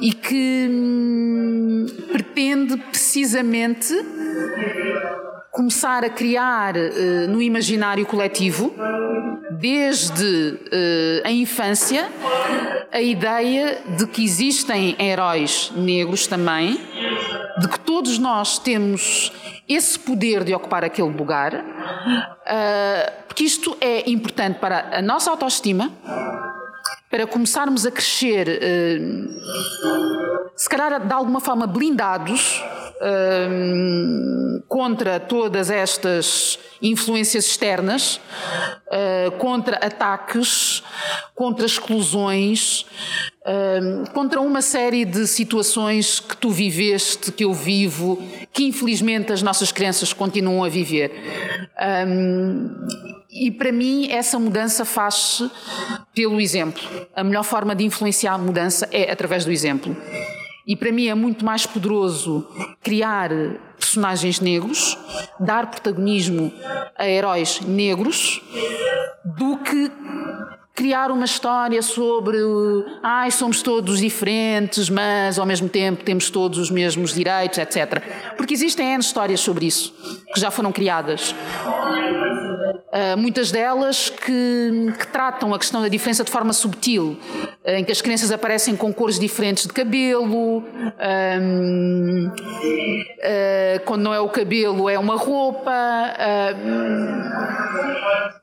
[0.00, 1.27] e que hum,
[1.88, 3.94] pretende precisamente
[5.50, 8.72] começar a criar uh, no imaginário coletivo,
[9.58, 12.08] desde uh, a infância,
[12.92, 16.80] a ideia de que existem heróis negros também,
[17.58, 19.32] de que todos nós temos
[19.68, 25.90] esse poder de ocupar aquele lugar, uh, porque isto é importante para a nossa autoestima,
[27.10, 28.60] para começarmos a crescer,
[30.54, 32.62] se calhar de alguma forma blindados
[34.68, 38.20] contra todas estas influências externas,
[38.86, 40.82] uh, contra ataques,
[41.34, 42.84] contra exclusões,
[44.12, 49.72] contra uma série de situações que tu viveste, que eu vivo, que infelizmente as nossas
[49.72, 51.10] crianças continuam a viver.
[53.40, 55.50] E para mim essa mudança faz-se
[56.14, 56.82] pelo exemplo.
[57.14, 59.96] A melhor forma de influenciar a mudança é através do exemplo.
[60.66, 62.46] E para mim é muito mais poderoso
[62.82, 63.30] criar
[63.78, 64.98] personagens negros,
[65.40, 66.52] dar protagonismo
[66.96, 68.42] a heróis negros,
[69.24, 69.90] do que
[70.74, 72.36] criar uma história sobre
[73.02, 78.02] ai, somos todos diferentes, mas ao mesmo tempo temos todos os mesmos direitos, etc.
[78.36, 79.92] Porque existem N histórias sobre isso,
[80.32, 81.34] que já foram criadas.
[82.98, 87.16] Uh, muitas delas que, que, tratam a questão da diferença de forma subtil,
[87.64, 92.32] uh, em que as crianças aparecem com cores diferentes de cabelo, um, uh,
[93.22, 95.72] ah, quando não é o cabelo é uma roupa,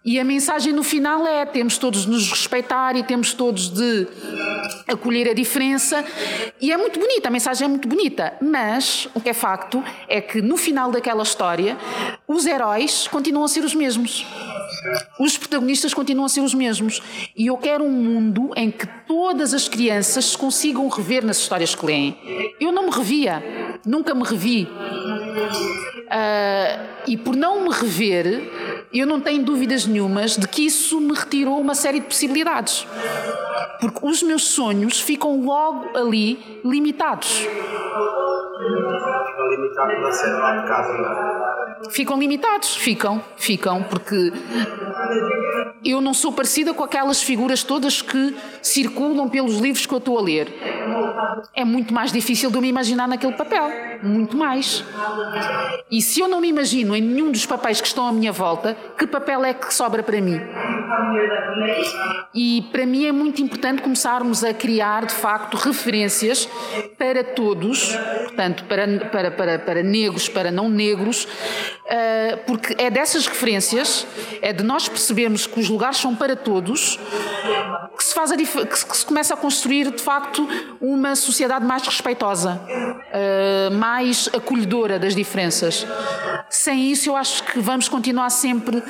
[0.06, 4.08] e a mensagem no final é: temos todos de nos respeitar e temos todos de
[4.88, 6.06] acolher a diferença,
[6.62, 10.22] e é muito bonita, a mensagem é muito bonita, mas o que é facto é
[10.22, 11.78] que no final daquela história
[12.28, 14.26] os heróis continuam a ser os mesmos.
[15.20, 17.02] Os protagonistas continuam a ser os mesmos.
[17.36, 21.74] E eu quero um mundo em que todas as crianças se consigam rever nas histórias
[21.74, 22.18] que leem.
[22.60, 23.44] Eu não me revia,
[23.86, 24.68] nunca me revi.
[26.06, 28.52] Uh, e por não me rever,
[28.94, 32.86] eu não tenho dúvidas nenhumas de que isso me retirou uma série de possibilidades.
[33.80, 37.46] Porque os meus sonhos ficam logo ali limitados.
[39.50, 41.90] Limitado na cena de casa, é?
[41.90, 44.32] Ficam limitados, ficam, ficam, porque
[45.84, 50.18] eu não sou parecida com aquelas figuras todas que circulam pelos livros que eu estou
[50.18, 50.48] a ler.
[51.54, 53.70] É muito mais difícil de eu me imaginar naquele papel,
[54.02, 54.84] muito mais.
[55.92, 58.76] E se eu não me imagino em nenhum dos papéis que estão à minha volta,
[58.98, 60.40] que papel é que sobra para mim?
[62.34, 66.50] E para mim é muito importante começarmos a criar, de facto, referências
[66.98, 73.28] para todos, portanto, para, para, para, para negros, para não negros, uh, porque é dessas
[73.28, 74.06] referências,
[74.42, 77.00] é de nós percebermos que os lugares são para todos,
[77.98, 80.48] que se, faz a, que se começa a construir, de facto,
[80.82, 85.86] uma sociedade mais respeitosa, uh, mais acolhedora das diferenças.
[86.50, 88.82] Sem isso, eu acho que vamos continuar sempre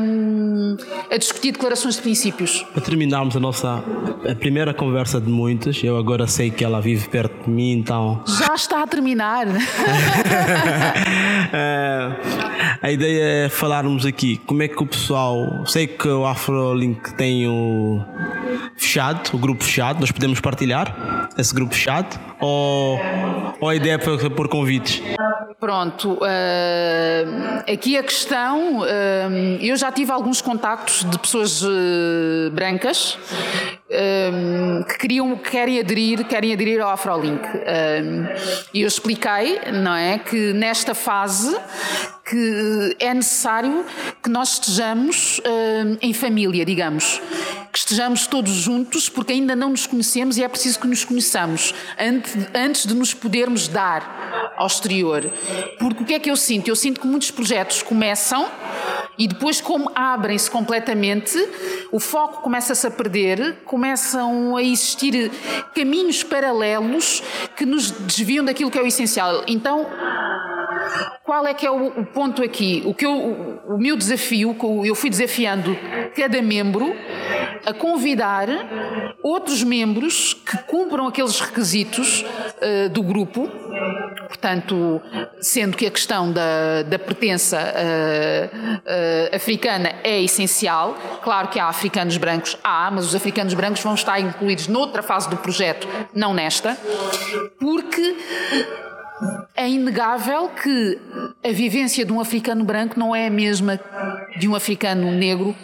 [0.00, 0.76] um,
[1.10, 2.62] a discutir declarações de princípios.
[2.72, 3.82] Para terminarmos a nossa
[4.28, 8.22] a primeira conversa de muitas, eu agora sei que ela vive perto de mim, então.
[8.26, 9.46] Já está a terminar.
[11.52, 12.10] é,
[12.82, 15.64] a ideia é falarmos aqui como é que o pessoal.
[15.66, 18.04] Sei que o Afrolink tem o
[18.76, 22.98] fechado, o grupo fechado, nós podemos partilhar esse grupo fechado ou,
[23.60, 25.02] ou a ideia é por, por convites?
[25.58, 28.84] Pronto, uh, aqui a questão, uh,
[29.60, 33.18] eu já tive alguns contactos de pessoas uh, brancas
[33.88, 37.42] que queriam, que querem aderir, querem aderir ao Afrolink.
[38.74, 41.56] E eu expliquei, não é, que nesta fase
[42.28, 43.84] que é necessário
[44.20, 45.40] que nós estejamos
[46.02, 47.20] em família, digamos
[47.72, 51.74] que estejamos todos juntos, porque ainda não nos conhecemos e é preciso que nos conheçamos
[52.00, 55.30] antes, antes de nos podermos dar ao exterior.
[55.78, 56.68] Porque o que é que eu sinto?
[56.68, 58.48] Eu sinto que muitos projetos começam
[59.18, 61.36] e depois, como abrem-se completamente,
[61.90, 65.30] o foco começa-se a perder, começam a existir
[65.74, 67.22] caminhos paralelos
[67.56, 69.42] que nos desviam daquilo que é o essencial.
[69.46, 69.86] Então,
[71.24, 72.82] qual é que é o, ponto aqui?
[72.86, 73.12] O, que eu,
[73.68, 75.76] o, meu desafio, eu fui desafiando
[76.14, 76.94] cada membro
[77.64, 78.48] a convidar
[79.22, 83.48] outros membros que cumpram aqueles requisitos uh, do grupo,
[84.28, 85.00] portanto,
[85.40, 90.96] sendo que a questão da, da pertença uh, uh, africana é essencial.
[91.22, 95.28] Claro que há africanos brancos, há, mas os africanos brancos vão estar incluídos noutra fase
[95.28, 96.76] do projeto, não nesta,
[97.58, 98.16] porque
[99.54, 100.98] é inegável que
[101.42, 103.80] a vivência de um africano branco não é a mesma
[104.38, 105.54] de um africano negro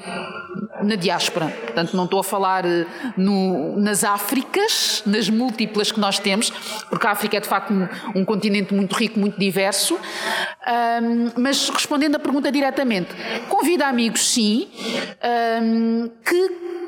[0.82, 1.48] na diáspora.
[1.48, 2.86] Portanto, não estou a falar eh,
[3.16, 6.50] no, nas Áfricas, nas múltiplas que nós temos,
[6.88, 9.94] porque a África é de facto um, um continente muito rico, muito diverso.
[9.94, 13.10] Um, mas respondendo à pergunta diretamente,
[13.48, 14.68] convido amigos, sim,
[15.62, 16.81] um, que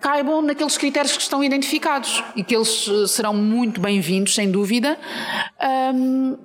[0.00, 4.98] caibam naqueles critérios que estão identificados e que eles eh, serão muito bem-vindos, sem dúvida,
[5.94, 6.36] um,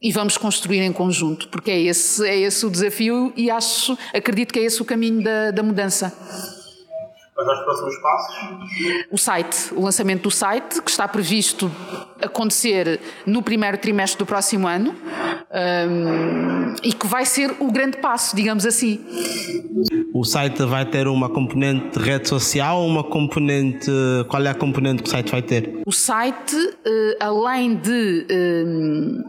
[0.00, 4.52] e vamos construir em conjunto, porque é esse, é esse o desafio e acho, acredito
[4.52, 6.55] que é esse o caminho da, da mudança.
[7.36, 8.36] Quais os próximos passos?
[9.10, 11.70] O site, o lançamento do site, que está previsto
[12.22, 14.94] acontecer no primeiro trimestre do próximo ano
[15.52, 19.04] um, e que vai ser o grande passo, digamos assim.
[20.14, 23.90] O site vai ter uma componente de rede social ou uma componente.
[24.30, 25.82] Qual é a componente que o site vai ter?
[25.84, 26.56] O site,
[26.86, 29.24] eh, além de um,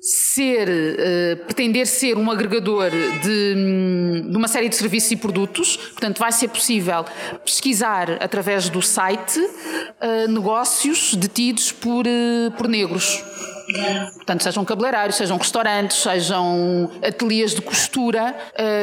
[0.00, 6.18] ser, uh, pretender ser um agregador de, de, uma série de serviços e produtos, portanto
[6.18, 7.04] vai ser possível
[7.44, 13.22] pesquisar através do site uh, negócios detidos por, uh, por negros.
[14.14, 18.36] Portanto, sejam cabeleireiros, sejam restaurantes, sejam ateliês de costura,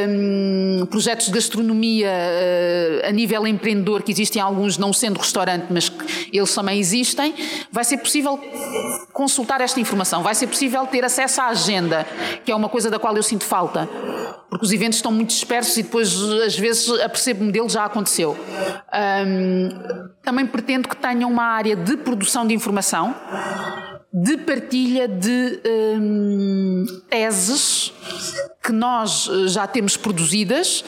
[0.10, 5.90] um, projetos de gastronomia uh, a nível empreendedor, que existem alguns não sendo restaurante, mas
[5.90, 7.34] que eles também existem,
[7.72, 8.40] vai ser possível
[9.14, 12.06] consultar esta informação, vai ser possível ter acesso à agenda,
[12.44, 13.88] que é uma coisa da qual eu sinto falta,
[14.50, 16.14] porque os eventos estão muito dispersos e depois,
[16.46, 18.38] às vezes, apercebo-me dele já aconteceu.
[19.28, 19.70] Um,
[20.24, 23.16] também pretendo que tenham uma área de produção de informação
[24.14, 25.60] de partilha de
[26.00, 27.94] hum, teses
[28.64, 30.84] que nós eh, já temos produzidas,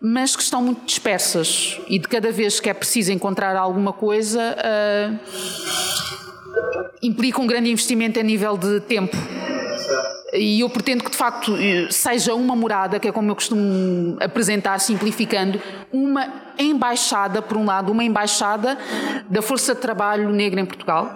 [0.00, 1.78] mas que estão muito dispersas.
[1.88, 5.18] E de cada vez que é preciso encontrar alguma coisa, uh,
[7.00, 9.16] implica um grande investimento a nível de tempo.
[10.32, 11.52] E eu pretendo que de facto
[11.90, 15.60] seja uma morada, que é como eu costumo apresentar, simplificando,
[15.92, 16.26] uma
[16.58, 18.78] embaixada, por um lado, uma embaixada
[19.28, 21.10] da força de trabalho negra em Portugal.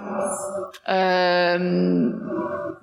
[0.87, 2.37] Uh,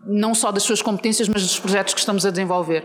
[0.05, 2.83] não só das suas competências, mas dos projetos que estamos a desenvolver.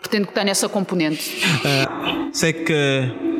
[0.00, 1.44] Pretendo que tenha essa componente.
[1.64, 3.31] Uh, sei que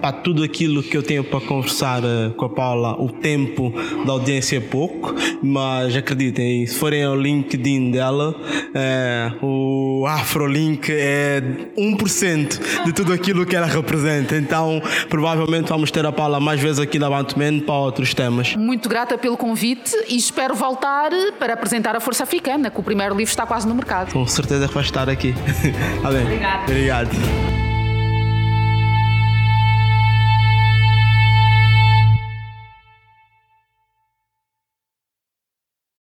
[0.00, 3.72] para tudo aquilo que eu tenho para conversar uh, com a Paula, o tempo
[4.04, 11.42] da audiência é pouco, mas acreditem, se forem ao LinkedIn dela, uh, o Afrolink é
[11.76, 14.36] 1% de tudo aquilo que ela representa.
[14.36, 18.54] Então, provavelmente vamos ter a Paula mais vezes aqui na Bantuman para outros temas.
[18.56, 23.16] Muito grata pelo convite e espero voltar para apresentar a Força Africana, que o primeiro
[23.16, 24.12] livro está quase no mercado.
[24.12, 25.34] Com certeza que vai estar aqui.
[26.04, 26.62] Obrigada.
[26.64, 27.65] Obrigado.